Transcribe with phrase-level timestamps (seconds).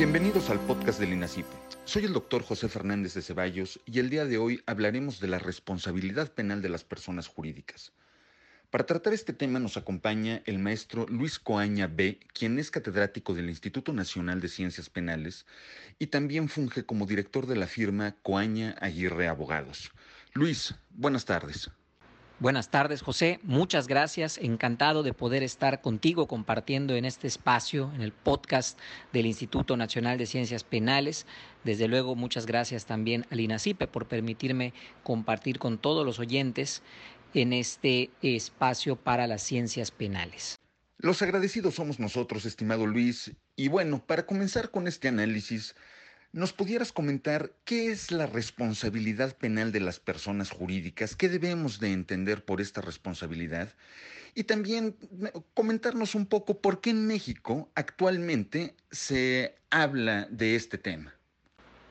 [0.00, 1.44] Bienvenidos al podcast del INACIP.
[1.84, 5.38] Soy el doctor José Fernández de Ceballos y el día de hoy hablaremos de la
[5.38, 7.92] responsabilidad penal de las personas jurídicas.
[8.70, 13.50] Para tratar este tema nos acompaña el maestro Luis Coaña B., quien es catedrático del
[13.50, 15.44] Instituto Nacional de Ciencias Penales
[15.98, 19.90] y también funge como director de la firma Coaña Aguirre Abogados.
[20.32, 21.70] Luis, buenas tardes.
[22.40, 23.38] Buenas tardes, José.
[23.42, 24.38] Muchas gracias.
[24.38, 28.78] Encantado de poder estar contigo compartiendo en este espacio, en el podcast
[29.12, 31.26] del Instituto Nacional de Ciencias Penales.
[31.64, 36.82] Desde luego, muchas gracias también al INACIPE por permitirme compartir con todos los oyentes
[37.34, 40.56] en este espacio para las ciencias penales.
[40.96, 43.32] Los agradecidos somos nosotros, estimado Luis.
[43.54, 45.74] Y bueno, para comenzar con este análisis,
[46.32, 51.16] ¿Nos pudieras comentar qué es la responsabilidad penal de las personas jurídicas?
[51.16, 53.74] ¿Qué debemos de entender por esta responsabilidad?
[54.36, 54.94] Y también
[55.54, 61.12] comentarnos un poco por qué en México actualmente se habla de este tema.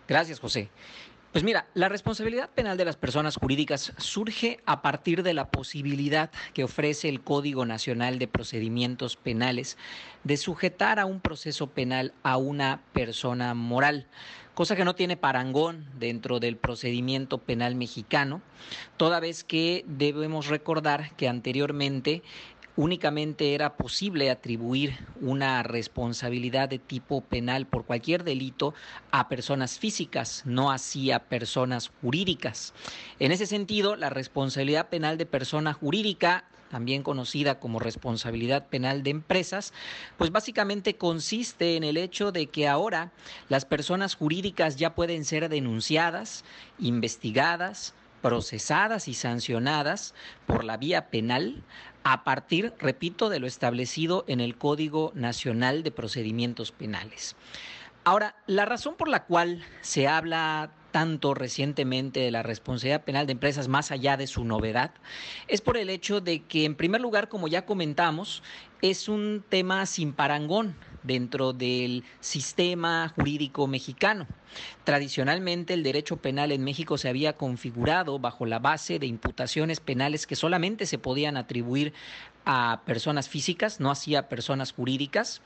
[0.08, 0.70] Gracias, José.
[1.32, 6.32] Pues mira, la responsabilidad penal de las personas jurídicas surge a partir de la posibilidad
[6.56, 9.78] que ofrece el Código Nacional de Procedimientos Penales
[10.24, 14.08] de sujetar a un proceso penal a una persona moral,
[14.56, 18.42] cosa que no tiene parangón dentro del procedimiento penal mexicano,
[18.98, 22.24] toda vez que debemos recordar que anteriormente
[22.80, 28.74] únicamente era posible atribuir una responsabilidad de tipo penal por cualquier delito
[29.12, 32.74] a personas físicas, no así a personas jurídicas.
[33.20, 39.10] En ese sentido, la responsabilidad penal de persona jurídica también conocida como responsabilidad penal de
[39.10, 39.74] empresas,
[40.18, 43.12] pues básicamente consiste en el hecho de que ahora
[43.50, 46.46] las personas jurídicas ya pueden ser denunciadas,
[46.78, 50.14] investigadas, procesadas y sancionadas
[50.46, 51.64] por la vía penal
[52.04, 57.36] a partir, repito, de lo establecido en el Código Nacional de Procedimientos Penales.
[58.04, 63.34] Ahora, la razón por la cual se habla tanto recientemente de la responsabilidad penal de
[63.34, 64.92] empresas más allá de su novedad
[65.48, 68.42] es por el hecho de que, en primer lugar, como ya comentamos,
[68.82, 74.28] es un tema sin parangón dentro del sistema jurídico mexicano.
[74.84, 80.26] Tradicionalmente el derecho penal en México se había configurado bajo la base de imputaciones penales
[80.26, 81.94] que solamente se podían atribuir
[82.46, 85.42] a personas físicas, no hacía personas jurídicas.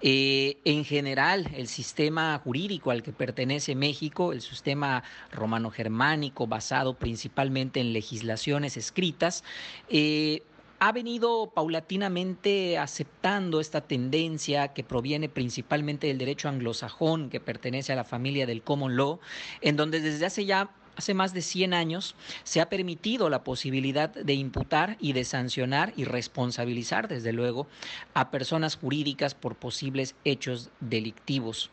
[0.00, 7.78] Eh, en general, el sistema jurídico al que pertenece México, el sistema romano-germánico, basado principalmente
[7.78, 9.44] en legislaciones escritas,
[9.88, 10.42] eh,
[10.80, 17.96] ha venido paulatinamente aceptando esta tendencia que proviene principalmente del derecho anglosajón, que pertenece a
[17.96, 19.18] la familia del common law,
[19.60, 24.10] en donde desde hace ya hace más de 100 años se ha permitido la posibilidad
[24.10, 27.68] de imputar y de sancionar y responsabilizar, desde luego,
[28.14, 31.70] a personas jurídicas por posibles hechos delictivos.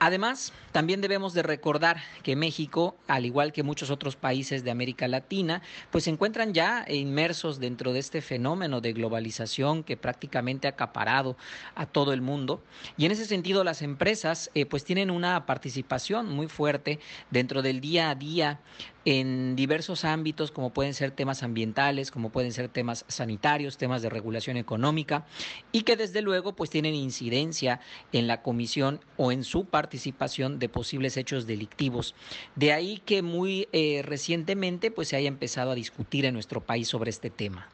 [0.00, 5.08] Además, también debemos de recordar que México, al igual que muchos otros países de América
[5.08, 5.60] Latina,
[5.90, 11.36] pues se encuentran ya inmersos dentro de este fenómeno de globalización que prácticamente ha acaparado
[11.74, 12.62] a todo el mundo.
[12.96, 17.80] Y en ese sentido, las empresas eh, pues tienen una participación muy fuerte dentro del
[17.80, 18.60] día a día
[19.04, 24.10] en diversos ámbitos, como pueden ser temas ambientales, como pueden ser temas sanitarios, temas de
[24.10, 25.26] regulación económica,
[25.72, 27.80] y que desde luego pues tienen incidencia
[28.12, 32.14] en la comisión o en su participación de posibles hechos delictivos.
[32.54, 36.88] De ahí que muy eh, recientemente pues se haya empezado a discutir en nuestro país
[36.88, 37.68] sobre este tema.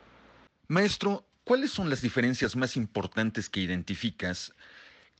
[0.68, 4.52] Maestro, ¿cuáles son las diferencias más importantes que identificas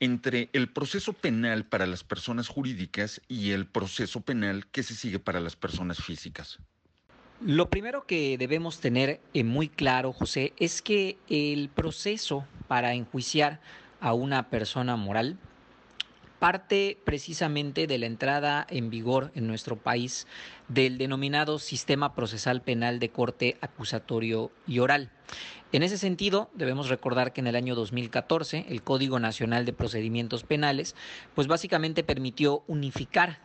[0.01, 5.19] entre el proceso penal para las personas jurídicas y el proceso penal que se sigue
[5.19, 6.59] para las personas físicas?
[7.41, 13.61] Lo primero que debemos tener muy claro, José, es que el proceso para enjuiciar
[14.01, 15.39] a una persona moral
[16.39, 20.27] parte precisamente de la entrada en vigor en nuestro país
[20.69, 25.11] del denominado Sistema Procesal Penal de Corte Acusatorio y Oral.
[25.75, 30.45] En ese sentido, debemos recordar que en el año 2014 el Código Nacional de Procedimientos
[30.45, 30.95] Penales,
[31.35, 33.41] pues básicamente permitió unificar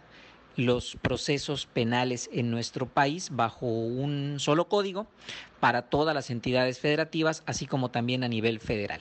[0.56, 5.08] los procesos penales en nuestro país bajo un solo código
[5.60, 9.00] para todas las entidades federativas, así como también a nivel federal.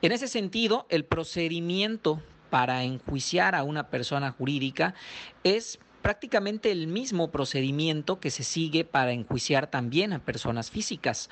[0.00, 4.94] En ese sentido, el procedimiento para enjuiciar a una persona jurídica
[5.42, 11.30] es prácticamente el mismo procedimiento que se sigue para enjuiciar también a personas físicas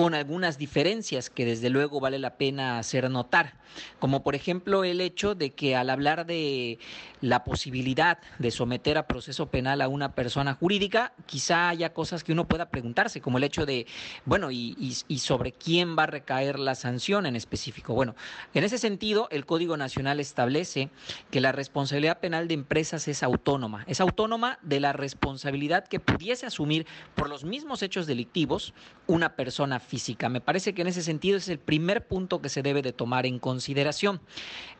[0.00, 3.52] con algunas diferencias que desde luego vale la pena hacer notar,
[3.98, 6.78] como por ejemplo el hecho de que al hablar de
[7.20, 12.32] la posibilidad de someter a proceso penal a una persona jurídica, quizá haya cosas que
[12.32, 13.86] uno pueda preguntarse, como el hecho de,
[14.24, 17.92] bueno, y, sobre quién va a recaer la sanción en específico.
[17.92, 18.14] Bueno,
[18.54, 20.88] en ese sentido, el Código Nacional establece
[21.30, 26.46] que la responsabilidad penal de empresas es autónoma, es autónoma de la responsabilidad que pudiese
[26.46, 28.72] asumir por los mismos hechos delictivos
[29.06, 29.78] una persona.
[30.28, 33.26] Me parece que en ese sentido es el primer punto que se debe de tomar
[33.26, 34.20] en consideración.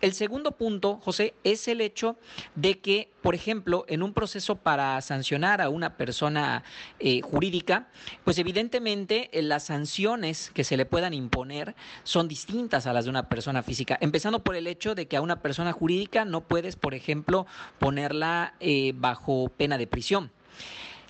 [0.01, 2.17] El segundo punto, José, es el hecho
[2.55, 6.63] de que, por ejemplo, en un proceso para sancionar a una persona
[7.01, 7.89] eh, jurídica,
[8.25, 11.75] pues evidentemente eh, las sanciones que se le puedan imponer
[12.05, 15.23] son distintas a las de una persona física, empezando por el hecho de que a
[15.23, 17.47] una persona jurídica no puedes, por ejemplo,
[17.81, 20.31] ponerla eh, bajo pena de prisión.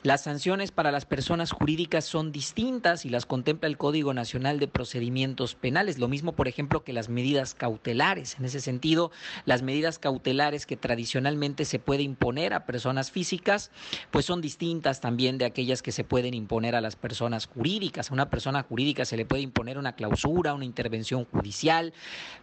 [0.03, 4.67] Las sanciones para las personas jurídicas son distintas y las contempla el Código Nacional de
[4.67, 5.99] Procedimientos Penales.
[5.99, 8.37] Lo mismo, por ejemplo, que las medidas cautelares.
[8.39, 9.11] En ese sentido,
[9.45, 13.71] las medidas cautelares que tradicionalmente se puede imponer a personas físicas,
[14.11, 18.11] pues son distintas también de aquellas que se pueden imponer a las personas jurídicas.
[18.11, 21.93] A una persona jurídica se le puede imponer una clausura, una intervención judicial,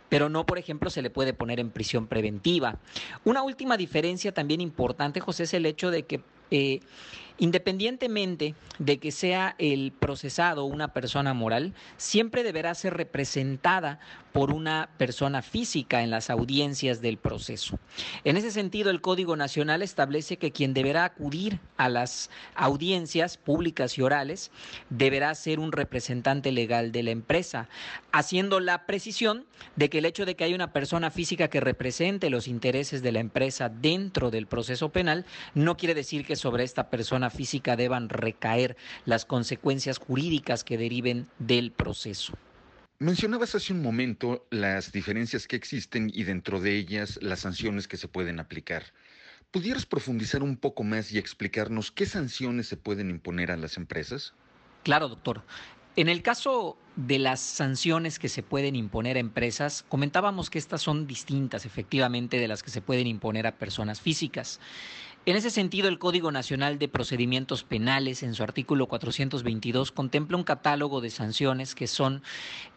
[0.09, 2.77] pero no, por ejemplo, se le puede poner en prisión preventiva.
[3.25, 6.21] Una última diferencia también importante, José, es el hecho de que
[6.51, 6.79] eh,
[7.37, 13.99] independientemente de que sea el procesado una persona moral, siempre deberá ser representada
[14.37, 17.79] por una persona física en las audiencias del proceso.
[18.23, 23.97] En ese sentido, el Código Nacional establece que quien deberá acudir a las audiencias públicas
[23.97, 24.51] y orales
[24.91, 27.67] deberá ser un representante legal de la empresa,
[28.11, 32.29] haciendo la precisión de que el hecho de que haya una persona física que represente
[32.29, 36.89] los intereses de la empresa dentro del proceso penal no quiere decir que sobre esta
[36.89, 42.33] persona física deban recaer las consecuencias jurídicas que deriven del proceso.
[42.99, 47.97] Mencionabas hace un momento las diferencias que existen y dentro de ellas las sanciones que
[47.97, 48.85] se pueden aplicar.
[49.51, 54.33] ¿Pudieras profundizar un poco más y explicarnos qué sanciones se pueden imponer a las empresas?
[54.83, 55.43] Claro, doctor.
[55.95, 60.81] En el caso de las sanciones que se pueden imponer a empresas, comentábamos que estas
[60.81, 64.59] son distintas efectivamente de las que se pueden imponer a personas físicas.
[65.27, 70.45] En ese sentido, el Código Nacional de Procedimientos Penales, en su artículo 422, contempla un
[70.45, 72.23] catálogo de sanciones que son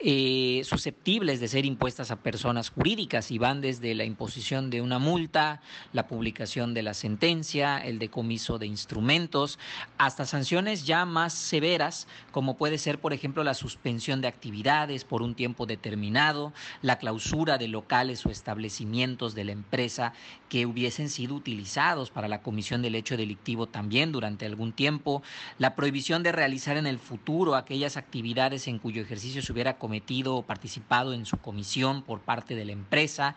[0.01, 4.99] eh, susceptibles de ser impuestas a personas jurídicas y van desde la imposición de una
[4.99, 5.63] multa,
[5.93, 9.61] la publicación de la sentencia, el decomiso de instrumentos,
[9.97, 15.23] hasta sanciones ya más severas, como puede ser, por ejemplo, la suspensión de actividades por
[15.23, 16.53] un tiempo determinado,
[16.83, 20.15] la clausura de locales o establecimientos de la empresa
[20.49, 25.23] que hubiesen sido utilizados para comisión del hecho delictivo también durante algún tiempo,
[25.59, 30.37] la prohibición de realizar en el futuro aquellas actividades en cuyo ejercicio se hubiera cometido
[30.37, 33.35] o participado en su comisión por parte de la empresa,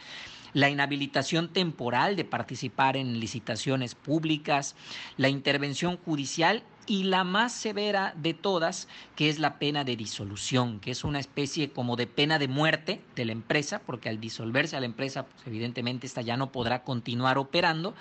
[0.53, 4.75] la inhabilitación temporal de participar en licitaciones públicas,
[5.17, 10.79] la intervención judicial y la más severa de todas, que es la pena de disolución,
[10.79, 14.75] que es una especie como de pena de muerte de la empresa, porque al disolverse
[14.75, 17.93] a la empresa, pues evidentemente esta ya no podrá continuar operando,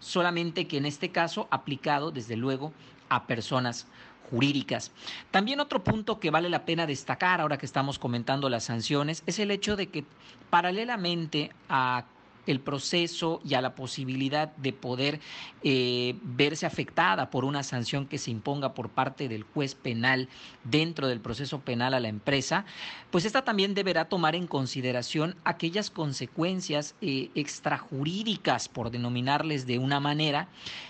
[0.00, 2.72] solamente que en este caso aplicado desde luego
[3.08, 3.86] a personas
[4.30, 4.92] jurídicas.
[5.30, 9.38] También otro punto que vale la pena destacar ahora que estamos comentando las sanciones es
[9.38, 10.04] el hecho de que
[10.50, 12.04] paralelamente a
[12.46, 15.20] el proceso y a la posibilidad de poder
[15.62, 20.28] eh, verse afectada por una sanción que se imponga por parte del juez penal
[20.64, 22.64] dentro del proceso penal a la empresa,
[23.10, 30.00] pues esta también deberá tomar en consideración aquellas consecuencias eh, extrajurídicas, por denominarles de una
[30.00, 30.48] manera,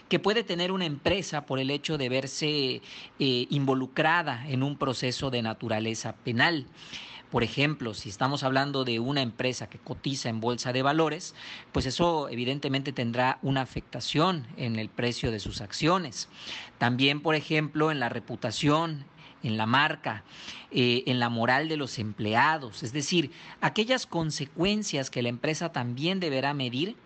[0.09, 2.83] que puede tener una empresa por el hecho de verse
[3.19, 6.67] eh, involucrada en un proceso de naturaleza penal.
[7.31, 11.35] Por ejemplo, si estamos hablando de una empresa que cotiza en bolsa de valores,
[11.73, 16.29] pues eso evidentemente tendrá una afectación en el precio de sus acciones.
[16.79, 19.05] También, por ejemplo, en la reputación,
[19.43, 20.25] en la marca,
[20.71, 23.31] eh, en la moral de los empleados, es decir,
[23.61, 26.97] aquellas consecuencias que la empresa también deberá medir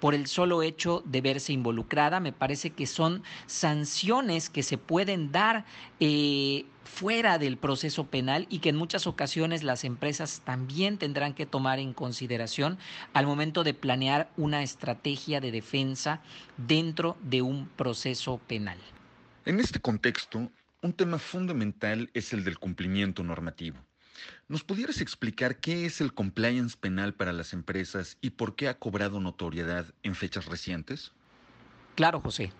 [0.00, 2.20] por el solo hecho de verse involucrada.
[2.20, 5.64] Me parece que son sanciones que se pueden dar
[6.00, 11.46] eh, fuera del proceso penal y que en muchas ocasiones las empresas también tendrán que
[11.46, 12.78] tomar en consideración
[13.12, 16.20] al momento de planear una estrategia de defensa
[16.56, 18.78] dentro de un proceso penal.
[19.44, 20.50] En este contexto,
[20.82, 23.78] un tema fundamental es el del cumplimiento normativo.
[24.48, 28.78] ¿Nos pudieras explicar qué es el compliance penal para las empresas y por qué ha
[28.78, 31.12] cobrado notoriedad en fechas recientes?
[31.94, 32.50] Claro, José.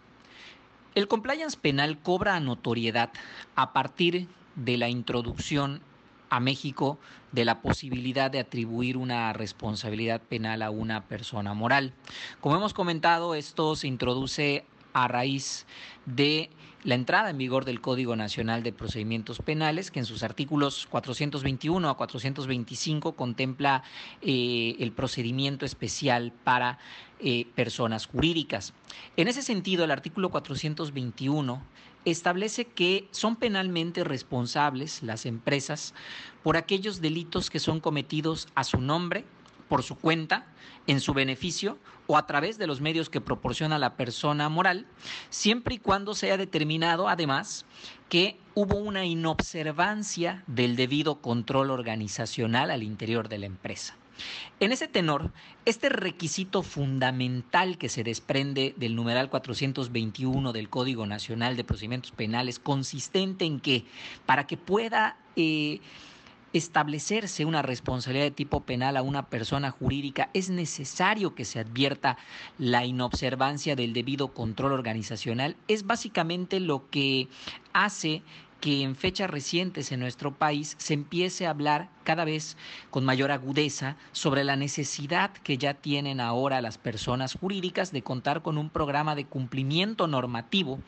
[0.99, 3.11] El compliance penal cobra notoriedad
[3.55, 4.27] a partir
[4.57, 5.81] de la introducción
[6.29, 6.99] a México
[7.31, 11.93] de la posibilidad de atribuir una responsabilidad penal a una persona moral.
[12.41, 15.67] Como hemos comentado, esto se introduce a raíz
[16.05, 16.51] de
[16.85, 21.89] la entrada en vigor del Código Nacional de Procedimientos Penales, que en sus artículos 421
[21.89, 23.83] a 425 contempla
[24.23, 26.79] eh, el procedimiento especial para
[27.21, 28.75] eh, personas jurídicas.
[29.17, 31.63] En ese sentido, el artículo 421
[32.05, 35.95] establece que son penalmente responsables las empresas
[36.43, 39.25] por aquellos delitos que son cometidos a su nombre,
[39.69, 40.47] por su cuenta,
[40.87, 44.87] en su beneficio o a través de los medios que proporciona la persona moral,
[45.29, 47.67] siempre y cuando sea determinado, además,
[48.09, 53.97] que hubo una inobservancia del debido control organizacional al interior de la empresa.
[54.61, 55.31] En ese tenor,
[55.65, 62.59] este requisito fundamental que se desprende del numeral 421 del Código Nacional de Procedimientos Penales,
[62.59, 63.85] consistente en que
[64.27, 65.81] para que pueda eh,
[66.53, 72.17] establecerse una responsabilidad de tipo penal a una persona jurídica, es necesario que se advierta
[72.59, 75.57] la inobservancia del debido control organizacional.
[75.69, 77.29] Es básicamente lo que
[77.73, 78.23] hace
[78.61, 82.57] que en fechas recientes en nuestro país se empiece a hablar cada vez
[82.91, 88.43] con mayor agudeza sobre la necesidad que ya tienen ahora las personas jurídicas de contar
[88.43, 90.81] con un programa de cumplimiento normativo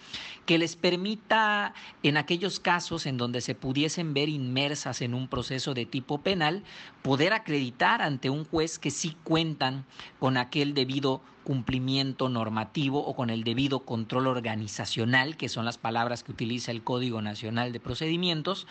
[0.46, 5.74] que les permita, en aquellos casos en donde se pudiesen ver inmersas en un proceso
[5.74, 6.64] de tipo penal,
[7.02, 9.84] poder acreditar ante un juez que sí cuentan
[10.18, 16.22] con aquel debido cumplimiento normativo o con el debido control organizacional, que son las palabras
[16.22, 18.66] que utiliza el Código Nacional de Procedimientos,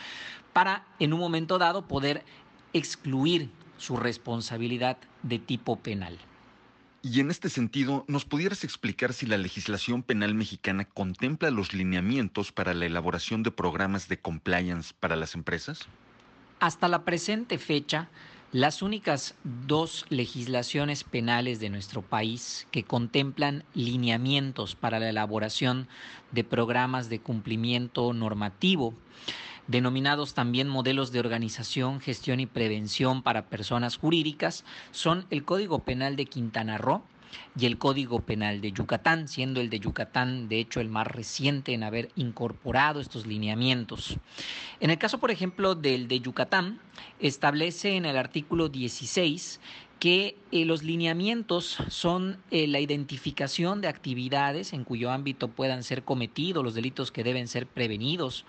[0.54, 2.24] para en un momento dado poder
[2.74, 6.18] excluir su responsabilidad de tipo penal.
[7.02, 12.52] Y en este sentido, ¿nos pudieras explicar si la legislación penal mexicana contempla los lineamientos
[12.52, 15.88] para la elaboración de programas de compliance para las empresas?
[16.60, 18.10] Hasta la presente fecha,
[18.51, 25.88] las únicas dos legislaciones penales de nuestro país que contemplan lineamientos para la elaboración
[26.32, 28.96] de programas de cumplimiento normativo,
[29.68, 36.15] denominados también modelos de organización, gestión y prevención para personas jurídicas, son el Código Penal
[36.15, 37.03] de Quintana Roo,
[37.59, 41.74] y el Código Penal de Yucatán, siendo el de Yucatán de hecho el más reciente
[41.74, 44.17] en haber incorporado estos lineamientos.
[44.79, 46.79] En el caso, por ejemplo, del de Yucatán,
[47.19, 49.59] establece en el artículo 16
[50.00, 56.03] que eh, los lineamientos son eh, la identificación de actividades en cuyo ámbito puedan ser
[56.03, 58.46] cometidos los delitos que deben ser prevenidos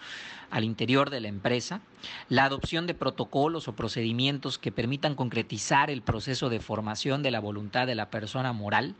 [0.51, 1.81] al interior de la empresa,
[2.29, 7.41] la adopción de protocolos o procedimientos que permitan concretizar el proceso de formación de la
[7.41, 8.95] voluntad de la persona moral,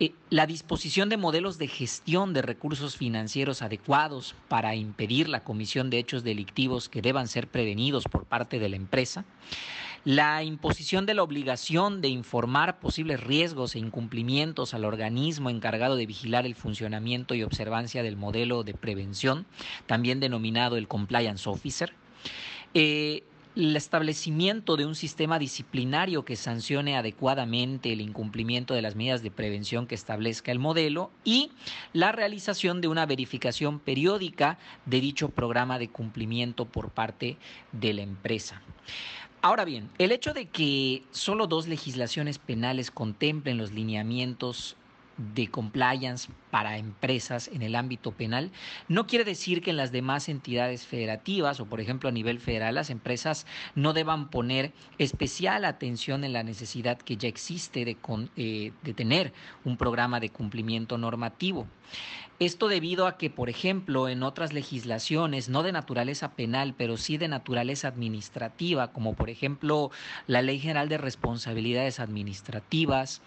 [0.00, 5.90] eh, la disposición de modelos de gestión de recursos financieros adecuados para impedir la comisión
[5.90, 9.24] de hechos delictivos que deban ser prevenidos por parte de la empresa,
[10.04, 16.06] la imposición de la obligación de informar posibles riesgos e incumplimientos al organismo encargado de
[16.06, 19.46] vigilar el funcionamiento y observancia del modelo de prevención,
[19.86, 21.92] también denominado el Compliance Officer.
[22.74, 23.22] Eh,
[23.54, 29.30] el establecimiento de un sistema disciplinario que sancione adecuadamente el incumplimiento de las medidas de
[29.30, 31.50] prevención que establezca el modelo y
[31.92, 37.36] la realización de una verificación periódica de dicho programa de cumplimiento por parte
[37.72, 38.62] de la empresa.
[39.44, 44.76] Ahora bien, el hecho de que solo dos legislaciones penales contemplen los lineamientos
[45.34, 48.50] de compliance para empresas en el ámbito penal,
[48.86, 52.74] no quiere decir que en las demás entidades federativas o por ejemplo a nivel federal
[52.74, 57.96] las empresas no deban poner especial atención en la necesidad que ya existe de,
[58.36, 59.32] eh, de tener
[59.64, 61.66] un programa de cumplimiento normativo.
[62.44, 67.16] Esto debido a que, por ejemplo, en otras legislaciones, no de naturaleza penal, pero sí
[67.16, 69.92] de naturaleza administrativa, como por ejemplo
[70.26, 73.22] la Ley General de Responsabilidades Administrativas,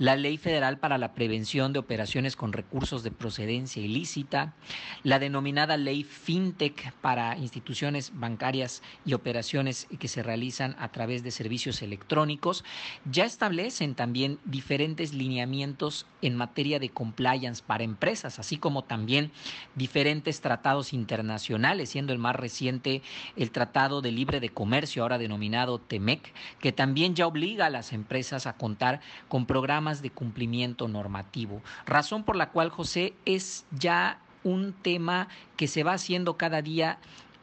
[0.00, 4.54] la Ley Federal para la Prevención de Operaciones con Recursos de Procedencia Ilícita,
[5.02, 11.30] la denominada Ley FinTech para instituciones bancarias y operaciones que se realizan a través de
[11.30, 12.64] servicios electrónicos,
[13.10, 19.30] ya establecen también diferentes lineamientos en materia de compliance para empresas, así como también
[19.74, 23.02] diferentes tratados internacionales, siendo el más reciente
[23.36, 27.92] el Tratado de Libre de Comercio, ahora denominado TEMEC, que también ya obliga a las
[27.92, 31.62] empresas a contar con programas de cumplimiento normativo.
[31.86, 36.98] Razón por la cual, José, es ya un tema que se va haciendo cada día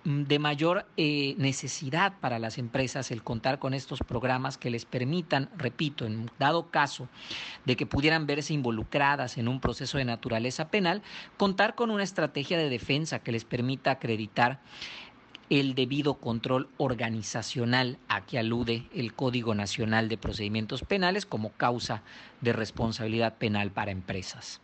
[0.05, 4.83] Mm, de mayor eh, necesidad para las empresas el contar con estos programas que les
[4.83, 7.07] permitan, repito, en dado caso
[7.63, 11.01] de que pudieran verse involucradas en un proceso de naturaleza penal,
[11.37, 14.59] contar con una estrategia de defensa que les permita acreditar
[15.49, 22.01] el debido control organizacional a que alude el Código Nacional de Procedimientos Penales como causa
[22.41, 24.59] de responsabilidad penal para empresas.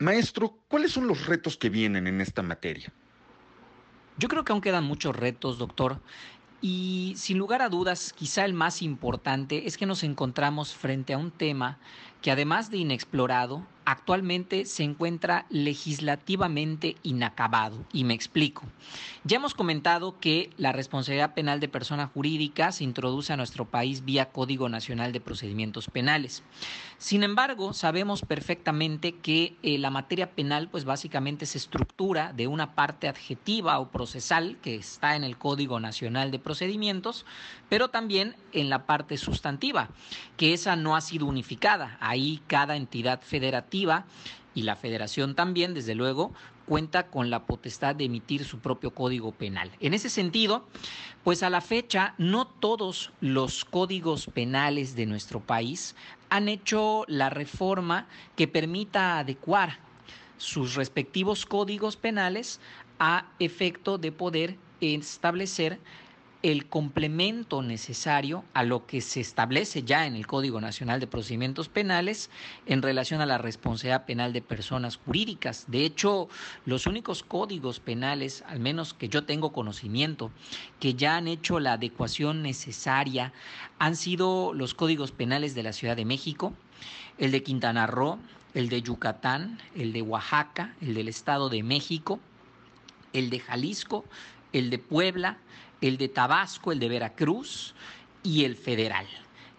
[0.00, 2.92] Maestro, ¿cuáles son los retos que vienen en esta materia?
[4.16, 6.00] Yo creo que aún quedan muchos retos, doctor,
[6.60, 11.18] y sin lugar a dudas, quizá el más importante es que nos encontramos frente a
[11.18, 11.78] un tema
[12.22, 17.86] que además de inexplorado, actualmente se encuentra legislativamente inacabado.
[17.90, 18.64] Y me explico.
[19.24, 24.04] Ya hemos comentado que la responsabilidad penal de persona jurídica se introduce a nuestro país
[24.04, 26.42] vía Código Nacional de Procedimientos Penales.
[26.98, 32.74] Sin embargo, sabemos perfectamente que eh, la materia penal, pues básicamente se estructura de una
[32.74, 37.24] parte adjetiva o procesal que está en el Código Nacional de Procedimientos,
[37.68, 39.88] pero también en la parte sustantiva,
[40.36, 41.96] que esa no ha sido unificada.
[42.08, 44.06] Ahí cada entidad federativa
[44.54, 46.32] y la federación también, desde luego,
[46.64, 49.70] cuenta con la potestad de emitir su propio código penal.
[49.78, 50.66] En ese sentido,
[51.22, 55.94] pues a la fecha no todos los códigos penales de nuestro país
[56.30, 59.78] han hecho la reforma que permita adecuar
[60.38, 62.58] sus respectivos códigos penales
[62.98, 65.78] a efecto de poder establecer
[66.42, 71.68] el complemento necesario a lo que se establece ya en el Código Nacional de Procedimientos
[71.68, 72.30] Penales
[72.66, 75.64] en relación a la responsabilidad penal de personas jurídicas.
[75.66, 76.28] De hecho,
[76.64, 80.30] los únicos códigos penales, al menos que yo tengo conocimiento,
[80.78, 83.32] que ya han hecho la adecuación necesaria,
[83.80, 86.52] han sido los códigos penales de la Ciudad de México,
[87.18, 88.20] el de Quintana Roo,
[88.54, 92.20] el de Yucatán, el de Oaxaca, el del Estado de México,
[93.12, 94.04] el de Jalisco,
[94.52, 95.38] el de Puebla,
[95.80, 97.74] el de Tabasco, el de Veracruz
[98.22, 99.06] y el federal.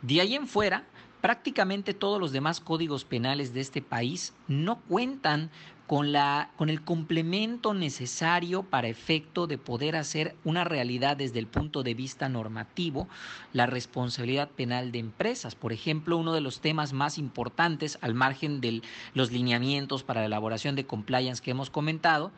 [0.02, 0.86] De ahí en fuera,
[1.22, 5.50] prácticamente todos los demás códigos penales de este país no cuentan
[5.90, 11.48] con, la, con el complemento necesario para efecto de poder hacer una realidad desde el
[11.48, 13.08] punto de vista normativo
[13.54, 15.56] la responsabilidad penal de empresas.
[15.56, 18.84] Por ejemplo, uno de los temas más importantes al margen de
[19.16, 22.32] los lineamientos para la elaboración de compliance que hemos comentado,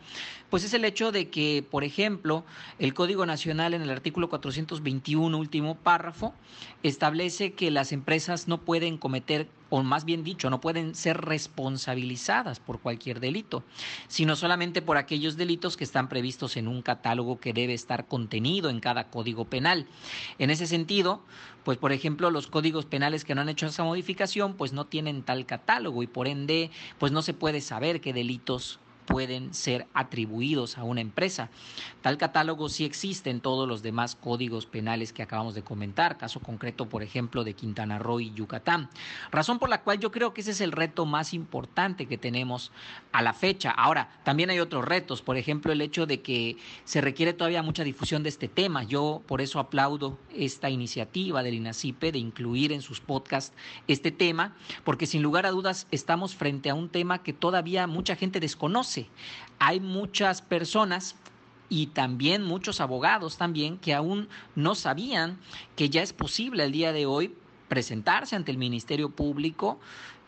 [0.50, 2.46] pues es el hecho de que, por ejemplo,
[2.79, 6.34] el Código Nacional en el artículo 421, último párrafo,
[6.84, 12.60] establece que las empresas no pueden cometer o más bien dicho, no pueden ser responsabilizadas
[12.60, 13.63] por cualquier delito,
[14.10, 18.69] sino solamente por aquellos delitos que están previstos en un catálogo que debe estar contenido
[18.69, 19.88] en cada código penal.
[20.39, 21.23] En ese sentido,
[21.63, 25.23] pues por ejemplo, los códigos penales que no han hecho esa modificación, pues no tienen
[25.23, 30.78] tal catálogo y por ende, pues no se puede saber qué delitos pueden ser atribuidos
[30.78, 31.50] a una empresa.
[32.02, 36.40] Tal catálogo sí existe en todos los demás códigos penales que acabamos de comentar, caso
[36.40, 38.90] concreto, por ejemplo, de Quintana Roo y Yucatán.
[39.32, 42.72] Razón por la cual yo creo que ese es el reto más importante que tenemos
[43.12, 43.72] a la fecha.
[43.72, 47.84] Ahora, también hay otros retos, por ejemplo, el hecho de que se requiere todavía mucha
[47.84, 48.84] difusión de este tema.
[48.84, 53.56] Yo por eso aplaudo esta iniciativa del INACIPE de incluir en sus podcasts
[53.88, 58.16] este tema, porque sin lugar a dudas estamos frente a un tema que todavía mucha
[58.16, 58.90] gente desconoce
[59.60, 61.15] hay muchas personas
[61.69, 65.39] y también muchos abogados también que aún no sabían
[65.75, 67.36] que ya es posible el día de hoy
[67.69, 69.80] presentarse ante el Ministerio Público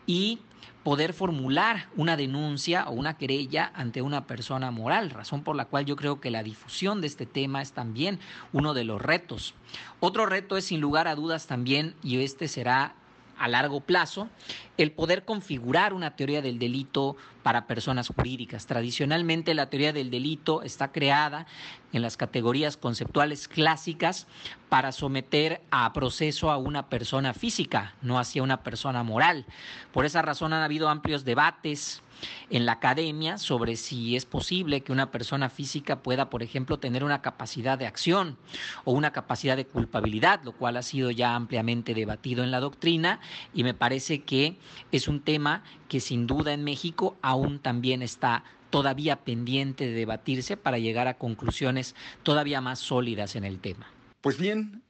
[0.06, 0.38] y
[0.82, 5.86] poder formular una denuncia o una querella ante una persona moral, razón por la cual
[5.86, 8.20] yo creo que la difusión de este tema es también
[8.52, 9.54] uno de los retos.
[10.00, 12.94] Otro reto es sin lugar a dudas también, y este será
[13.38, 14.28] a largo plazo
[14.76, 18.66] el poder configurar una teoría del delito para personas jurídicas.
[18.66, 21.46] Tradicionalmente la teoría del delito está creada
[21.92, 24.26] en las categorías conceptuales clásicas
[24.68, 29.46] para someter a proceso a una persona física, no hacia una persona moral.
[29.92, 32.02] Por esa razón han habido amplios debates
[32.50, 37.04] en la academia sobre si es posible que una persona física pueda, por ejemplo, tener
[37.04, 38.36] una capacidad de acción
[38.84, 43.20] o una capacidad de culpabilidad, lo cual ha sido ya ampliamente debatido en la doctrina
[43.52, 44.56] y me parece que
[44.92, 50.56] es un tema que sin duda en México aún también está todavía pendiente de debatirse
[50.56, 53.86] para llegar a conclusiones todavía más sólidas en el tema.
[54.20, 54.82] Pues bien,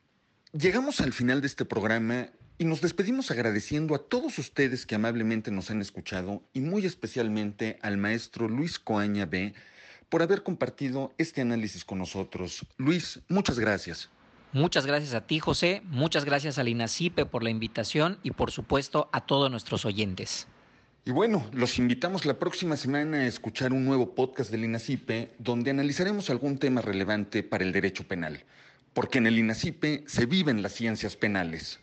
[0.52, 5.50] llegamos al final de este programa y nos despedimos agradeciendo a todos ustedes que amablemente
[5.50, 9.54] nos han escuchado y muy especialmente al maestro Luis Coaña B
[10.08, 12.64] por haber compartido este análisis con nosotros.
[12.76, 14.10] Luis, muchas gracias.
[14.52, 15.82] Muchas gracias a ti, José.
[15.86, 20.46] Muchas gracias al INACIPE por la invitación y por supuesto a todos nuestros oyentes.
[21.04, 25.70] Y bueno, los invitamos la próxima semana a escuchar un nuevo podcast del INACIPE donde
[25.70, 28.44] analizaremos algún tema relevante para el derecho penal,
[28.94, 31.80] porque en el INACIPE se viven las ciencias penales.